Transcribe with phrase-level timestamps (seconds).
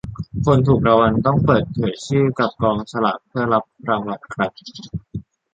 [0.45, 4.51] คนถูกรางวัลต้องเปิดเผยชื่อกับกองสลากเพื่อรับรางวัลครับ.